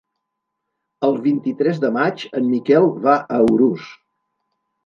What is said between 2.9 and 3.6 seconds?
va a